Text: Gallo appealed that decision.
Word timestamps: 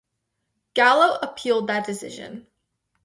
Gallo 0.73 1.19
appealed 1.21 1.67
that 1.67 1.85
decision. 1.85 2.47